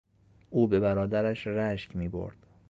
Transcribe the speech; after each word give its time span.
او 0.49 0.67
به 0.67 0.79
برادرش 0.79 1.47
رشک 1.47 1.95
میبرد. 1.95 2.47